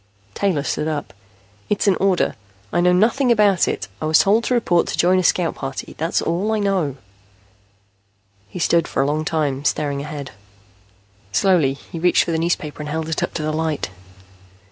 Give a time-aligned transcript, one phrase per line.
[0.33, 1.13] _"Taylor stood up.
[1.69, 2.35] "It's an order.
[2.73, 3.87] I know nothing about it.
[4.01, 5.93] I was told to report to join a scout party.
[5.99, 6.97] That's all I know."
[8.49, 10.31] He stood for a long time, staring ahead.
[11.31, 13.91] Slowly, he reached for the newspaper and held it up to the light.